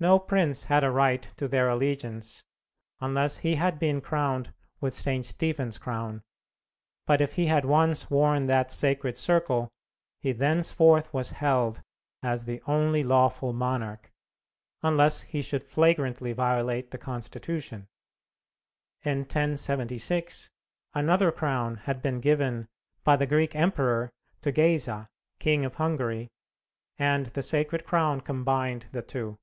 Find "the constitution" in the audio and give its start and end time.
16.90-17.86